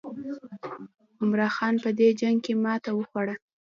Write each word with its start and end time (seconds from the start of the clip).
عمرا 1.21 1.47
خان 1.55 1.75
په 1.83 1.89
دې 1.97 2.09
جنګ 2.19 2.37
کې 2.45 2.53
ماته 2.63 2.91
وخوړه. 2.93 3.35